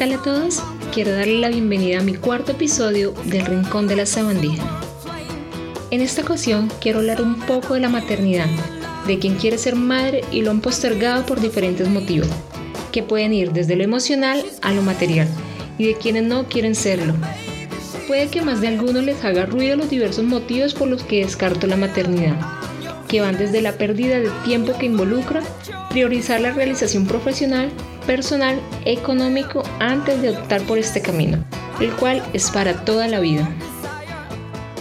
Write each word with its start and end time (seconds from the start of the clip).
tal 0.00 0.14
a 0.14 0.22
todos? 0.22 0.62
Quiero 0.94 1.12
darle 1.12 1.40
la 1.40 1.50
bienvenida 1.50 1.98
a 1.98 2.02
mi 2.02 2.14
cuarto 2.14 2.52
episodio 2.52 3.12
del 3.26 3.44
Rincón 3.44 3.86
de 3.86 3.96
la 3.96 4.06
Sabandija. 4.06 4.80
En 5.90 6.00
esta 6.00 6.22
ocasión 6.22 6.72
quiero 6.80 7.00
hablar 7.00 7.20
un 7.20 7.38
poco 7.40 7.74
de 7.74 7.80
la 7.80 7.90
maternidad, 7.90 8.46
de 9.06 9.18
quien 9.18 9.34
quiere 9.34 9.58
ser 9.58 9.76
madre 9.76 10.22
y 10.32 10.40
lo 10.40 10.52
han 10.52 10.62
postergado 10.62 11.26
por 11.26 11.42
diferentes 11.42 11.86
motivos, 11.86 12.28
que 12.92 13.02
pueden 13.02 13.34
ir 13.34 13.52
desde 13.52 13.76
lo 13.76 13.84
emocional 13.84 14.42
a 14.62 14.72
lo 14.72 14.80
material, 14.80 15.28
y 15.76 15.88
de 15.88 15.94
quienes 15.96 16.22
no 16.22 16.46
quieren 16.48 16.74
serlo. 16.74 17.12
Puede 18.08 18.28
que 18.28 18.40
más 18.40 18.62
de 18.62 18.68
algunos 18.68 19.04
les 19.04 19.22
haga 19.22 19.44
ruido 19.44 19.76
los 19.76 19.90
diversos 19.90 20.24
motivos 20.24 20.72
por 20.72 20.88
los 20.88 21.02
que 21.02 21.26
descarto 21.26 21.66
la 21.66 21.76
maternidad, 21.76 22.40
que 23.06 23.20
van 23.20 23.36
desde 23.36 23.60
la 23.60 23.72
pérdida 23.72 24.18
de 24.18 24.30
tiempo 24.46 24.78
que 24.78 24.86
involucra, 24.86 25.42
priorizar 25.90 26.40
la 26.40 26.52
realización 26.52 27.04
profesional, 27.06 27.70
personal, 28.00 28.60
económico 28.84 29.62
antes 29.78 30.20
de 30.22 30.30
optar 30.30 30.62
por 30.62 30.78
este 30.78 31.00
camino, 31.00 31.44
el 31.80 31.92
cual 31.92 32.22
es 32.32 32.50
para 32.50 32.84
toda 32.84 33.08
la 33.08 33.20
vida. 33.20 33.48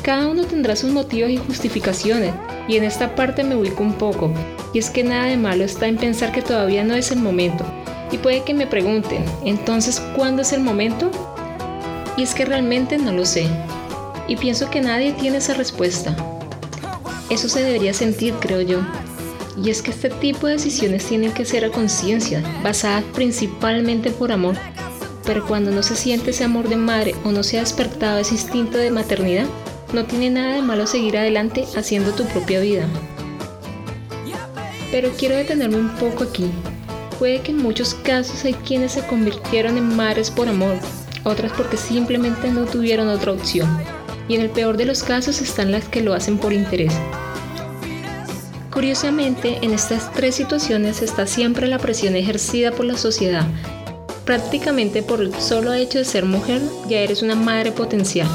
Cada 0.03 0.27
uno 0.27 0.45
tendrá 0.45 0.75
sus 0.75 0.91
motivos 0.91 1.29
y 1.29 1.37
justificaciones, 1.37 2.33
y 2.67 2.77
en 2.77 2.83
esta 2.83 3.15
parte 3.15 3.43
me 3.43 3.55
ubico 3.55 3.83
un 3.83 3.93
poco, 3.93 4.31
y 4.73 4.79
es 4.79 4.89
que 4.89 5.03
nada 5.03 5.25
de 5.25 5.37
malo 5.37 5.63
está 5.63 5.87
en 5.87 5.97
pensar 5.97 6.31
que 6.31 6.41
todavía 6.41 6.83
no 6.83 6.95
es 6.95 7.11
el 7.11 7.19
momento, 7.19 7.65
y 8.11 8.17
puede 8.17 8.43
que 8.43 8.53
me 8.53 8.67
pregunten, 8.67 9.23
entonces, 9.45 10.01
¿cuándo 10.15 10.41
es 10.41 10.53
el 10.53 10.61
momento? 10.61 11.11
Y 12.17 12.23
es 12.23 12.33
que 12.33 12.45
realmente 12.45 12.97
no 12.97 13.11
lo 13.11 13.25
sé, 13.25 13.47
y 14.27 14.35
pienso 14.35 14.69
que 14.69 14.81
nadie 14.81 15.13
tiene 15.13 15.37
esa 15.37 15.53
respuesta. 15.53 16.15
Eso 17.29 17.49
se 17.49 17.63
debería 17.63 17.93
sentir, 17.93 18.33
creo 18.39 18.61
yo. 18.61 18.79
Y 19.61 19.69
es 19.69 19.81
que 19.81 19.91
este 19.91 20.09
tipo 20.09 20.47
de 20.47 20.53
decisiones 20.53 21.05
tienen 21.05 21.33
que 21.33 21.45
ser 21.45 21.65
a 21.65 21.69
conciencia, 21.69 22.41
basadas 22.63 23.03
principalmente 23.13 24.09
por 24.09 24.31
amor. 24.31 24.55
Pero 25.25 25.45
cuando 25.45 25.69
no 25.71 25.83
se 25.83 25.95
siente 25.95 26.31
ese 26.31 26.45
amor 26.45 26.69
de 26.69 26.77
madre 26.77 27.13
o 27.25 27.31
no 27.31 27.43
se 27.43 27.57
ha 27.57 27.61
despertado 27.61 28.19
ese 28.19 28.35
instinto 28.35 28.77
de 28.77 28.89
maternidad, 28.89 29.45
no 29.93 30.05
tiene 30.05 30.29
nada 30.29 30.55
de 30.55 30.61
malo 30.61 30.87
seguir 30.87 31.17
adelante 31.17 31.65
haciendo 31.75 32.11
tu 32.11 32.23
propia 32.25 32.61
vida. 32.61 32.87
Pero 34.91 35.11
quiero 35.17 35.35
detenerme 35.35 35.77
un 35.77 35.89
poco 35.95 36.23
aquí. 36.23 36.49
Puede 37.19 37.41
que 37.41 37.51
en 37.51 37.57
muchos 37.57 37.93
casos 37.95 38.45
hay 38.45 38.53
quienes 38.53 38.93
se 38.93 39.05
convirtieron 39.05 39.77
en 39.77 39.95
madres 39.95 40.31
por 40.31 40.47
amor, 40.47 40.75
otras 41.25 41.51
porque 41.51 41.75
simplemente 41.75 42.49
no 42.49 42.65
tuvieron 42.65 43.09
otra 43.09 43.33
opción. 43.33 43.67
Y 44.29 44.35
en 44.35 44.41
el 44.41 44.49
peor 44.49 44.77
de 44.77 44.85
los 44.85 45.03
casos 45.03 45.41
están 45.41 45.71
las 45.71 45.85
que 45.89 46.01
lo 46.01 46.13
hacen 46.13 46.37
por 46.37 46.53
interés. 46.53 46.93
Curiosamente, 48.79 49.57
en 49.61 49.73
estas 49.73 50.09
tres 50.13 50.35
situaciones 50.35 51.01
está 51.01 51.27
siempre 51.27 51.67
la 51.67 51.79
presión 51.79 52.15
ejercida 52.15 52.71
por 52.71 52.85
la 52.85 52.95
sociedad. 52.95 53.45
Prácticamente 54.23 55.03
por 55.03 55.19
el 55.19 55.35
solo 55.35 55.73
hecho 55.73 55.97
de 55.97 56.05
ser 56.05 56.23
mujer 56.23 56.61
ya 56.87 56.99
eres 56.99 57.21
una 57.21 57.35
madre 57.35 57.73
potencial 57.73 58.29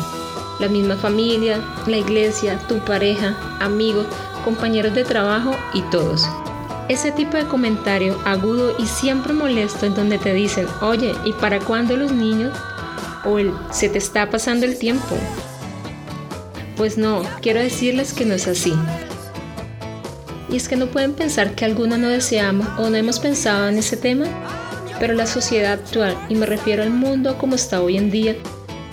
la 0.60 0.68
misma 0.68 0.96
familia, 0.96 1.64
la 1.86 1.96
iglesia, 1.96 2.58
tu 2.68 2.76
pareja, 2.84 3.38
amigos, 3.58 4.06
compañeros 4.44 4.94
de 4.94 5.04
trabajo 5.04 5.56
y 5.72 5.80
todos. 5.90 6.28
Ese 6.90 7.10
tipo 7.10 7.38
de 7.38 7.46
comentario 7.46 8.20
agudo 8.26 8.76
y 8.78 8.84
siempre 8.84 9.32
molesto 9.32 9.86
en 9.86 9.94
donde 9.94 10.18
te 10.18 10.34
dicen, 10.34 10.66
oye, 10.82 11.14
¿y 11.24 11.32
para 11.32 11.58
cuándo 11.58 11.96
los 11.96 12.12
niños? 12.12 12.52
O 13.24 13.38
el, 13.38 13.50
se 13.72 13.88
te 13.88 13.96
está 13.96 14.28
pasando 14.28 14.66
el 14.66 14.78
tiempo. 14.78 15.16
Pues 16.76 16.98
no, 16.98 17.22
quiero 17.40 17.60
decirles 17.60 18.12
que 18.12 18.26
no 18.26 18.34
es 18.34 18.46
así. 18.46 18.74
Y 20.50 20.56
es 20.56 20.68
que 20.68 20.76
no 20.76 20.86
pueden 20.86 21.14
pensar 21.14 21.54
que 21.54 21.64
alguna 21.64 21.96
no 21.96 22.08
deseamos 22.08 22.66
o 22.78 22.90
no 22.90 22.96
hemos 22.96 23.18
pensado 23.18 23.68
en 23.68 23.78
ese 23.78 23.96
tema, 23.96 24.26
pero 25.00 25.14
la 25.14 25.26
sociedad 25.26 25.72
actual, 25.72 26.16
y 26.28 26.34
me 26.34 26.46
refiero 26.46 26.82
al 26.82 26.90
mundo 26.90 27.36
como 27.38 27.54
está 27.54 27.80
hoy 27.80 27.96
en 27.96 28.10
día, 28.10 28.36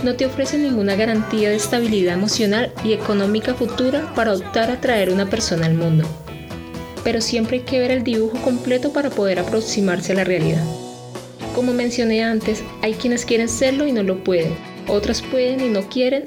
no 0.04 0.16
te 0.16 0.26
ofrece 0.26 0.58
ninguna 0.58 0.96
garantía 0.96 1.50
de 1.50 1.56
estabilidad 1.56 2.16
emocional 2.16 2.74
y 2.84 2.94
económica 2.94 3.54
futura 3.54 4.12
para 4.16 4.34
optar 4.34 4.72
a 4.72 4.82
traer 4.82 5.12
una 5.12 5.30
persona 5.30 5.68
al 5.68 5.76
mundo. 5.76 6.08
Pero 7.04 7.22
siempre 7.22 7.58
hay 7.58 7.64
que 7.64 7.80
ver 7.80 7.92
el 7.92 8.04
dibujo 8.04 8.38
completo 8.42 8.94
para 8.94 9.10
poder 9.10 9.40
aproximarse 9.40 10.14
a 10.14 10.16
la 10.16 10.24
realidad. 10.24 10.64
Como 11.54 11.74
mencioné 11.74 12.24
antes, 12.24 12.64
hay 12.82 12.94
quienes 12.94 13.26
quieren 13.26 13.50
serlo 13.50 13.86
y 13.86 13.92
no 13.92 14.04
lo 14.04 14.24
pueden, 14.24 14.56
otras 14.88 15.22
pueden 15.22 15.60
y 15.62 15.70
no 15.70 15.82
quieren, 15.88 16.26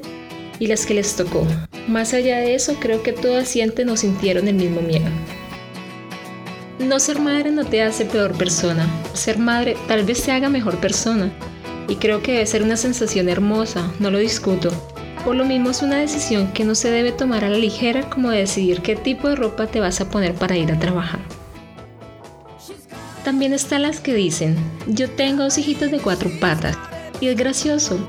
y 0.59 0.67
las 0.67 0.85
que 0.85 0.93
les 0.93 1.15
tocó. 1.15 1.45
Más 1.87 2.13
allá 2.13 2.39
de 2.39 2.55
eso, 2.55 2.77
creo 2.79 3.03
que 3.03 3.13
todas 3.13 3.47
sienten 3.47 3.89
o 3.89 3.97
sintieron 3.97 4.47
el 4.47 4.55
mismo 4.55 4.81
miedo. 4.81 5.05
No 6.79 6.99
ser 6.99 7.19
madre 7.19 7.51
no 7.51 7.63
te 7.63 7.83
hace 7.83 8.05
peor 8.05 8.33
persona, 8.37 8.87
ser 9.13 9.37
madre 9.37 9.77
tal 9.87 10.03
vez 10.03 10.23
te 10.23 10.31
haga 10.31 10.49
mejor 10.49 10.77
persona, 10.77 11.31
y 11.87 11.95
creo 11.95 12.21
que 12.21 12.33
debe 12.33 12.45
ser 12.47 12.63
una 12.63 12.75
sensación 12.75 13.29
hermosa, 13.29 13.91
no 13.99 14.09
lo 14.09 14.17
discuto. 14.17 14.71
Por 15.23 15.35
lo 15.35 15.45
mismo 15.45 15.69
es 15.69 15.81
una 15.81 15.97
decisión 15.97 16.51
que 16.53 16.65
no 16.65 16.75
se 16.75 16.91
debe 16.91 17.11
tomar 17.11 17.45
a 17.45 17.49
la 17.49 17.57
ligera 17.57 18.09
como 18.09 18.29
decidir 18.29 18.81
qué 18.81 18.95
tipo 18.95 19.29
de 19.29 19.35
ropa 19.35 19.67
te 19.67 19.79
vas 19.79 20.01
a 20.01 20.09
poner 20.09 20.33
para 20.33 20.57
ir 20.57 20.71
a 20.71 20.79
trabajar. 20.79 21.19
También 23.23 23.53
están 23.53 23.83
las 23.83 23.99
que 23.99 24.13
dicen, 24.13 24.55
yo 24.87 25.09
tengo 25.09 25.43
dos 25.43 25.57
hijitos 25.57 25.91
de 25.91 25.99
cuatro 25.99 26.29
patas, 26.39 26.77
y 27.21 27.27
es 27.27 27.37
gracioso, 27.37 28.05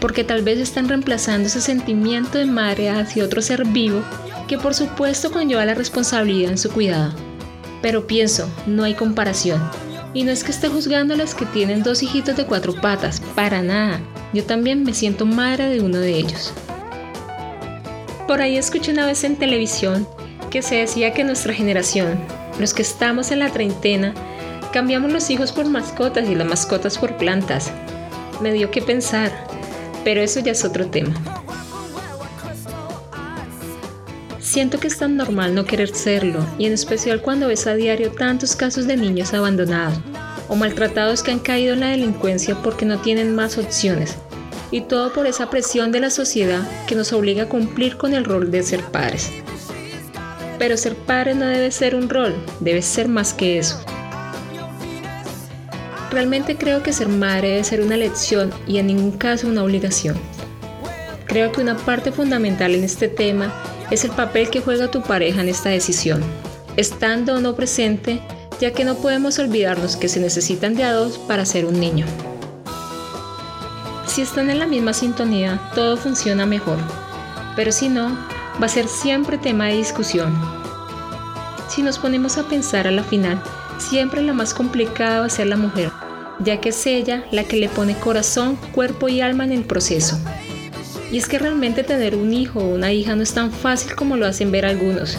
porque 0.00 0.24
tal 0.24 0.42
vez 0.42 0.58
están 0.58 0.88
reemplazando 0.88 1.48
ese 1.48 1.60
sentimiento 1.60 2.38
de 2.38 2.46
madre 2.46 2.90
hacia 2.90 3.24
otro 3.24 3.42
ser 3.42 3.66
vivo 3.66 4.02
que 4.48 4.58
por 4.58 4.74
supuesto 4.74 5.30
conlleva 5.30 5.64
la 5.64 5.74
responsabilidad 5.74 6.52
en 6.52 6.58
su 6.58 6.70
cuidado. 6.70 7.12
Pero 7.82 8.06
pienso, 8.06 8.48
no 8.66 8.84
hay 8.84 8.94
comparación. 8.94 9.60
Y 10.12 10.24
no 10.24 10.32
es 10.32 10.42
que 10.42 10.50
esté 10.50 10.68
juzgando 10.68 11.14
a 11.14 11.16
las 11.16 11.34
que 11.34 11.46
tienen 11.46 11.84
dos 11.84 12.02
hijitos 12.02 12.36
de 12.36 12.44
cuatro 12.44 12.74
patas, 12.74 13.22
para 13.36 13.62
nada. 13.62 14.00
Yo 14.32 14.42
también 14.44 14.82
me 14.82 14.92
siento 14.92 15.24
madre 15.24 15.68
de 15.68 15.80
uno 15.80 15.98
de 15.98 16.16
ellos. 16.16 16.52
Por 18.26 18.40
ahí 18.40 18.56
escuché 18.56 18.92
una 18.92 19.06
vez 19.06 19.22
en 19.24 19.36
televisión 19.36 20.08
que 20.50 20.62
se 20.62 20.76
decía 20.76 21.12
que 21.12 21.24
nuestra 21.24 21.54
generación, 21.54 22.18
los 22.58 22.74
que 22.74 22.82
estamos 22.82 23.30
en 23.30 23.38
la 23.38 23.50
treintena, 23.50 24.14
cambiamos 24.72 25.12
los 25.12 25.30
hijos 25.30 25.52
por 25.52 25.66
mascotas 25.66 26.28
y 26.28 26.34
las 26.34 26.46
mascotas 26.46 26.98
por 26.98 27.16
plantas. 27.16 27.70
Me 28.40 28.52
dio 28.52 28.70
que 28.70 28.82
pensar, 28.82 29.32
pero 30.04 30.20
eso 30.20 30.40
ya 30.40 30.52
es 30.52 30.64
otro 30.64 30.86
tema. 30.86 31.14
Siento 34.40 34.80
que 34.80 34.88
es 34.88 34.98
tan 34.98 35.16
normal 35.16 35.54
no 35.54 35.64
querer 35.64 35.94
serlo, 35.94 36.44
y 36.58 36.66
en 36.66 36.72
especial 36.72 37.22
cuando 37.22 37.46
ves 37.46 37.66
a 37.66 37.74
diario 37.74 38.10
tantos 38.10 38.56
casos 38.56 38.86
de 38.86 38.96
niños 38.96 39.32
abandonados 39.32 40.00
o 40.48 40.56
maltratados 40.56 41.22
que 41.22 41.30
han 41.30 41.38
caído 41.38 41.74
en 41.74 41.80
la 41.80 41.90
delincuencia 41.90 42.60
porque 42.60 42.84
no 42.84 42.98
tienen 42.98 43.34
más 43.34 43.58
opciones, 43.58 44.16
y 44.72 44.80
todo 44.80 45.12
por 45.12 45.26
esa 45.26 45.50
presión 45.50 45.92
de 45.92 46.00
la 46.00 46.10
sociedad 46.10 46.66
que 46.88 46.96
nos 46.96 47.12
obliga 47.12 47.44
a 47.44 47.48
cumplir 47.48 47.96
con 47.96 48.12
el 48.12 48.24
rol 48.24 48.50
de 48.50 48.64
ser 48.64 48.82
padres. 48.82 49.30
Pero 50.58 50.76
ser 50.76 50.96
padre 50.96 51.34
no 51.34 51.46
debe 51.46 51.70
ser 51.70 51.94
un 51.94 52.08
rol, 52.08 52.34
debe 52.58 52.82
ser 52.82 53.08
más 53.08 53.32
que 53.32 53.58
eso. 53.58 53.80
Realmente 56.10 56.56
creo 56.56 56.82
que 56.82 56.92
ser 56.92 57.08
madre 57.08 57.50
debe 57.50 57.64
ser 57.64 57.80
una 57.80 57.94
elección 57.94 58.50
y 58.66 58.78
en 58.78 58.88
ningún 58.88 59.12
caso 59.12 59.46
una 59.46 59.62
obligación. 59.62 60.16
Creo 61.26 61.52
que 61.52 61.60
una 61.60 61.76
parte 61.76 62.10
fundamental 62.10 62.74
en 62.74 62.82
este 62.82 63.06
tema 63.06 63.52
es 63.92 64.04
el 64.04 64.10
papel 64.10 64.50
que 64.50 64.60
juega 64.60 64.90
tu 64.90 65.02
pareja 65.02 65.40
en 65.40 65.48
esta 65.48 65.68
decisión, 65.68 66.20
estando 66.76 67.36
o 67.36 67.40
no 67.40 67.54
presente, 67.54 68.20
ya 68.60 68.72
que 68.72 68.84
no 68.84 68.96
podemos 68.96 69.38
olvidarnos 69.38 69.96
que 69.96 70.08
se 70.08 70.18
necesitan 70.18 70.74
de 70.74 70.82
a 70.82 70.96
para 71.28 71.46
ser 71.46 71.64
un 71.64 71.78
niño. 71.78 72.06
Si 74.06 74.22
están 74.22 74.50
en 74.50 74.58
la 74.58 74.66
misma 74.66 74.92
sintonía, 74.92 75.60
todo 75.76 75.96
funciona 75.96 76.44
mejor, 76.44 76.78
pero 77.54 77.70
si 77.70 77.88
no, 77.88 78.18
va 78.60 78.66
a 78.66 78.68
ser 78.68 78.88
siempre 78.88 79.38
tema 79.38 79.68
de 79.68 79.76
discusión. 79.76 80.36
Si 81.68 81.82
nos 81.82 81.98
ponemos 82.00 82.36
a 82.36 82.42
pensar 82.42 82.88
a 82.88 82.90
la 82.90 83.04
final, 83.04 83.40
siempre 83.80 84.22
la 84.22 84.32
más 84.32 84.54
complicada 84.54 85.20
va 85.20 85.26
a 85.26 85.30
ser 85.30 85.46
la 85.46 85.56
mujer, 85.56 85.90
ya 86.38 86.60
que 86.60 86.68
es 86.68 86.86
ella 86.86 87.24
la 87.32 87.44
que 87.44 87.56
le 87.56 87.68
pone 87.68 87.94
corazón, 87.94 88.56
cuerpo 88.72 89.08
y 89.08 89.20
alma 89.20 89.44
en 89.44 89.52
el 89.52 89.64
proceso. 89.64 90.18
Y 91.10 91.18
es 91.18 91.26
que 91.26 91.38
realmente 91.38 91.82
tener 91.82 92.14
un 92.14 92.32
hijo 92.32 92.60
o 92.60 92.68
una 92.74 92.92
hija 92.92 93.16
no 93.16 93.22
es 93.22 93.34
tan 93.34 93.50
fácil 93.50 93.94
como 93.96 94.16
lo 94.16 94.26
hacen 94.26 94.52
ver 94.52 94.64
algunos. 94.64 95.18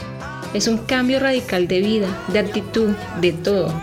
Es 0.53 0.67
un 0.67 0.77
cambio 0.77 1.19
radical 1.19 1.67
de 1.67 1.79
vida, 1.81 2.07
de 2.31 2.39
actitud, 2.39 2.89
de 3.19 3.33
todo. 3.33 3.73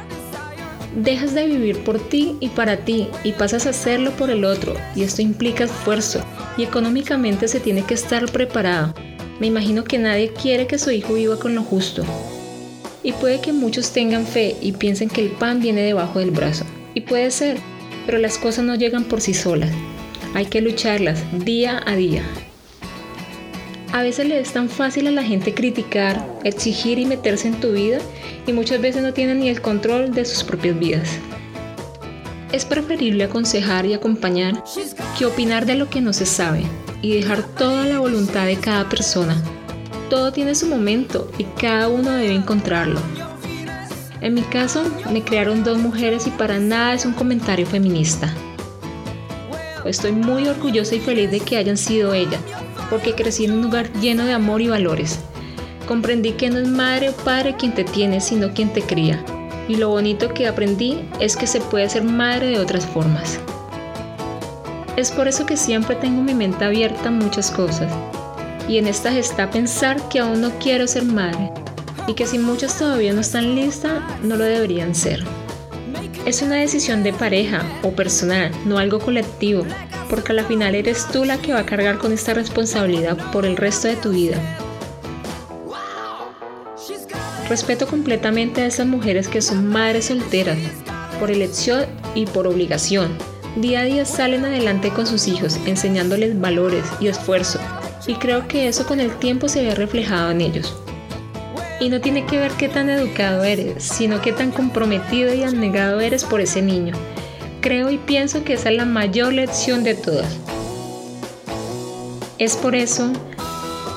Dejas 0.96 1.34
de 1.34 1.46
vivir 1.46 1.84
por 1.84 1.98
ti 1.98 2.36
y 2.40 2.48
para 2.48 2.78
ti 2.78 3.08
y 3.25 3.32
pasas 3.32 3.66
a 3.66 3.70
hacerlo 3.70 4.12
por 4.12 4.30
el 4.30 4.44
otro 4.44 4.75
y 4.96 5.02
esto 5.02 5.20
implica 5.20 5.64
esfuerzo 5.64 6.25
y 6.56 6.62
económicamente 6.62 7.46
se 7.46 7.60
tiene 7.60 7.84
que 7.84 7.94
estar 7.94 8.30
preparado. 8.32 8.94
Me 9.38 9.46
imagino 9.46 9.84
que 9.84 9.98
nadie 9.98 10.32
quiere 10.32 10.66
que 10.66 10.78
su 10.78 10.90
hijo 10.90 11.14
viva 11.14 11.38
con 11.38 11.54
lo 11.54 11.62
justo. 11.62 12.04
Y 13.08 13.12
puede 13.12 13.40
que 13.40 13.55
muchos 13.55 13.93
tengan 13.93 14.26
fe 14.26 14.55
y 14.60 14.72
piensen 14.72 15.08
que 15.08 15.22
el 15.22 15.31
pan 15.31 15.60
viene 15.60 15.81
debajo 15.81 16.19
del 16.19 16.31
brazo. 16.31 16.66
Y 16.93 17.00
puede 17.00 17.31
ser, 17.31 17.56
pero 18.05 18.19
las 18.19 18.37
cosas 18.37 18.66
no 18.66 18.75
llegan 18.75 19.05
por 19.05 19.22
sí 19.22 19.32
solas. 19.32 19.70
Hay 20.34 20.44
que 20.44 20.60
lucharlas 20.60 21.25
día 21.43 21.82
a 21.87 21.96
día. 21.96 22.22
A 23.94 24.02
veces 24.02 24.28
le 24.28 24.38
es 24.38 24.52
tan 24.52 24.69
fácil 24.69 25.06
a 25.06 25.10
la 25.10 25.22
gente 25.22 25.55
criticar, 25.55 26.22
exigir 26.44 26.99
y 26.99 27.06
meterse 27.06 27.49
en 27.49 27.58
tu 27.58 27.72
vida 27.72 27.96
y 28.46 28.52
muchas 28.52 28.78
veces 28.78 29.02
no 29.02 29.14
tienen 29.14 29.40
ni 29.40 29.49
el 29.49 29.62
control 29.62 30.12
de 30.12 30.26
sus 30.26 30.44
propias 30.44 30.78
vidas. 30.78 31.08
Es 32.52 32.66
preferible 32.66 33.25
aconsejar 33.25 33.87
y 33.87 33.94
acompañar 33.94 34.62
que 35.19 35.25
opinar 35.25 35.64
de 35.64 35.76
lo 35.76 35.88
que 35.88 36.02
no 36.02 36.12
se 36.12 36.26
sabe 36.26 36.61
y 37.00 37.14
dejar 37.14 37.43
toda 37.43 37.87
la 37.87 38.00
voluntad 38.00 38.44
de 38.44 38.56
cada 38.56 38.87
persona. 38.90 39.43
Todo 40.10 40.32
tiene 40.32 40.55
su 40.55 40.66
momento 40.66 41.31
y 41.37 41.44
cada 41.44 41.88
uno 41.88 42.10
debe 42.12 42.34
encontrarlo. 42.34 42.99
En 44.20 44.34
mi 44.34 44.43
caso, 44.43 44.82
me 45.12 45.22
crearon 45.22 45.64
dos 45.64 45.78
mujeres 45.78 46.26
y 46.26 46.31
para 46.31 46.58
nada 46.58 46.94
es 46.94 47.05
un 47.05 47.12
comentario 47.12 47.66
feminista. 47.66 48.32
Estoy 49.84 50.12
muy 50.12 50.49
orgullosa 50.49 50.94
y 50.94 51.00
feliz 51.00 51.31
de 51.31 51.40
que 51.40 51.56
hayan 51.56 51.76
sido 51.76 52.14
ellas, 52.14 52.40
porque 52.90 53.14
crecí 53.14 53.44
en 53.44 53.52
un 53.52 53.62
lugar 53.62 53.93
lleno 54.00 54.25
de 54.25 54.32
amor 54.32 54.60
y 54.60 54.69
valores. 54.69 55.20
Comprendí 55.87 56.32
que 56.32 56.50
no 56.50 56.58
es 56.58 56.69
madre 56.69 57.11
o 57.11 57.12
padre 57.12 57.56
quien 57.56 57.75
te 57.75 57.84
tiene, 57.84 58.20
sino 58.20 58.52
quien 58.52 58.72
te 58.72 58.82
cría. 58.82 59.22
Y 59.69 59.76
lo 59.76 59.90
bonito 59.90 60.32
que 60.32 60.49
aprendí 60.49 61.00
es 61.20 61.37
que 61.37 61.46
se 61.46 61.61
puede 61.61 61.88
ser 61.88 62.02
madre 62.02 62.49
de 62.49 62.61
otras 62.61 62.87
formas. 62.87 63.38
Es 64.96 65.11
por 65.11 65.28
eso 65.28 65.46
que 65.46 65.56
siempre 65.56 65.96
tengo 65.96 66.22
mi 66.22 66.34
mente 66.34 66.64
abierta 66.64 67.08
a 67.08 67.12
muchas 67.12 67.50
cosas. 67.50 67.93
Y 68.69 68.76
en 68.76 68.87
estas 68.87 69.15
está 69.15 69.50
pensar 69.50 70.09
que 70.11 70.19
aún 70.19 70.43
no 70.43 70.50
quiero 70.59 70.87
ser 70.87 71.05
madre, 71.05 71.50
y 72.06 72.15
que 72.15 72.26
si 72.26 72.38
muchas 72.38 72.79
todavía 72.79 73.15
no 73.15 73.23
están 73.23 73.55
listas, 73.55 74.03
no 74.23 74.37
lo 74.37 74.44
deberían 74.44 74.94
ser. 74.94 75.25
Es 76.26 76.43
una 76.43 76.56
decisión 76.56 77.03
de 77.03 77.15
pareja 77.15 77.62
o 77.82 77.93
personal, 77.93 78.53
no 78.67 78.79
algo 78.79 78.99
colectivo, 78.99 79.65
porque 80.11 80.32
al 80.32 80.44
final 80.44 80.75
eres 80.75 81.06
tú 81.11 81.25
la 81.25 81.38
que 81.38 81.55
va 81.55 81.61
a 81.61 81.67
cargar 81.67 81.97
con 81.97 82.12
esta 82.12 82.35
responsabilidad 82.35 83.17
por 83.32 83.47
el 83.47 83.56
resto 83.56 83.88
de 83.88 83.97
tu 83.97 84.11
vida. 84.11 84.37
Respeto 87.49 87.87
completamente 87.87 88.61
a 88.61 88.67
esas 88.67 88.87
mujeres 88.87 89.29
que 89.29 89.41
son 89.41 89.67
madres 89.67 90.06
solteras, 90.06 90.59
por 91.19 91.31
elección 91.31 91.87
y 92.14 92.26
por 92.26 92.47
obligación. 92.47 93.17
Día 93.56 93.81
a 93.81 93.85
día 93.85 94.05
salen 94.05 94.44
adelante 94.44 94.91
con 94.91 95.06
sus 95.06 95.26
hijos, 95.26 95.59
enseñándoles 95.64 96.38
valores 96.38 96.85
y 97.00 97.06
esfuerzo, 97.06 97.59
y 98.06 98.15
creo 98.15 98.47
que 98.49 98.69
eso 98.69 98.87
con 98.87 99.00
el 99.00 99.17
tiempo 99.17 99.49
se 99.49 99.62
ve 99.65 99.75
reflejado 99.75 100.31
en 100.31 100.41
ellos. 100.41 100.75
Y 101.81 101.89
no 101.91 102.00
tiene 102.00 102.27
que 102.27 102.39
ver 102.39 102.53
qué 102.53 102.69
tan 102.69 102.91
educado 102.91 103.45
eres, 103.45 103.83
sino 103.83 104.21
qué 104.21 104.33
tan 104.33 104.50
comprometido 104.50 105.33
y 105.35 105.43
abnegado 105.43 106.00
eres 106.00 106.25
por 106.25 106.41
ese 106.41 106.62
niño. 106.62 106.95
Creo 107.61 107.91
y 107.91 107.99
pienso 107.99 108.45
que 108.45 108.55
esa 108.55 108.71
es 108.71 108.77
la 108.77 108.85
mayor 108.85 109.33
lección 109.33 109.85
de 109.85 109.95
todas. 109.95 110.37
Es 112.39 112.56
por 112.56 112.75
eso 112.75 113.12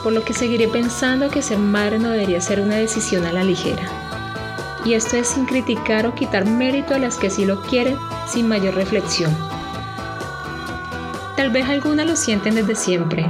por 0.03 0.13
lo 0.13 0.25
que 0.25 0.33
seguiré 0.33 0.67
pensando 0.67 1.29
que 1.29 1.41
ser 1.41 1.59
madre 1.59 1.99
no 1.99 2.09
debería 2.09 2.41
ser 2.41 2.59
una 2.59 2.75
decisión 2.75 3.25
a 3.25 3.33
la 3.33 3.43
ligera. 3.43 3.83
Y 4.83 4.93
esto 4.93 5.15
es 5.15 5.27
sin 5.27 5.45
criticar 5.45 6.07
o 6.07 6.15
quitar 6.15 6.45
mérito 6.45 6.95
a 6.95 6.99
las 6.99 7.17
que 7.17 7.29
sí 7.29 7.45
lo 7.45 7.61
quieren 7.61 7.97
sin 8.27 8.47
mayor 8.47 8.73
reflexión. 8.73 9.35
Tal 11.37 11.51
vez 11.51 11.69
algunas 11.69 12.07
lo 12.07 12.15
sienten 12.15 12.55
desde 12.55 12.75
siempre, 12.75 13.25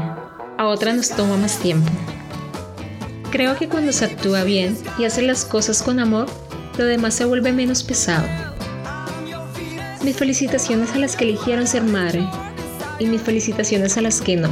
a 0.62 0.68
otras 0.68 0.96
nos 0.96 1.10
toma 1.10 1.38
más 1.38 1.58
tiempo. 1.58 1.90
Creo 3.32 3.58
que 3.58 3.68
cuando 3.68 3.92
se 3.92 4.06
actúa 4.06 4.44
bien 4.44 4.78
y 5.00 5.06
hace 5.06 5.24
las 5.24 5.44
cosas 5.44 5.82
con 5.82 6.00
amor, 6.00 6.28
lo 6.78 6.86
demás 6.86 7.16
se 7.16 7.26
vuelve 7.26 7.52
menos 7.52 7.84
pesado. 7.84 8.28
Mis 10.04 10.16
felicitaciones 10.16 10.94
a 10.94 11.00
las 11.00 11.16
que 11.16 11.24
eligieron 11.24 11.66
ser 11.66 11.82
madre 11.82 12.28
y 13.00 13.08
mis 13.08 13.22
felicitaciones 13.22 13.98
a 13.98 14.02
las 14.02 14.22
que 14.22 14.36
no. 14.36 14.50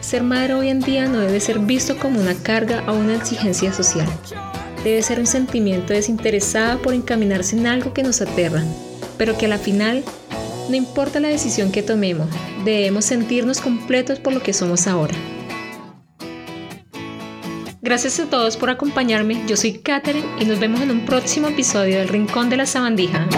Ser 0.00 0.22
madre 0.22 0.54
hoy 0.54 0.70
en 0.70 0.80
día 0.80 1.06
no 1.06 1.18
debe 1.18 1.40
ser 1.40 1.58
visto 1.58 1.98
como 1.98 2.18
una 2.18 2.34
carga 2.34 2.82
o 2.90 2.94
una 2.94 3.16
exigencia 3.16 3.74
social. 3.74 4.08
Debe 4.84 5.02
ser 5.02 5.20
un 5.20 5.26
sentimiento 5.26 5.92
desinteresado 5.92 6.80
por 6.80 6.94
encaminarse 6.94 7.58
en 7.58 7.66
algo 7.66 7.92
que 7.92 8.02
nos 8.02 8.22
aterra, 8.22 8.62
pero 9.18 9.36
que 9.36 9.44
a 9.44 9.50
la 9.50 9.58
final, 9.58 10.02
no 10.68 10.76
importa 10.76 11.20
la 11.20 11.28
decisión 11.28 11.72
que 11.72 11.82
tomemos, 11.82 12.28
debemos 12.64 13.04
sentirnos 13.04 13.60
completos 13.60 14.18
por 14.18 14.32
lo 14.32 14.42
que 14.42 14.52
somos 14.52 14.86
ahora. 14.86 15.14
Gracias 17.82 18.18
a 18.18 18.28
todos 18.28 18.56
por 18.56 18.68
acompañarme, 18.70 19.44
yo 19.46 19.56
soy 19.56 19.74
Katherine 19.78 20.26
y 20.40 20.44
nos 20.44 20.58
vemos 20.58 20.80
en 20.80 20.90
un 20.90 21.04
próximo 21.04 21.48
episodio 21.48 21.98
del 21.98 22.08
Rincón 22.08 22.50
de 22.50 22.56
la 22.56 22.66
Sabandija. 22.66 23.28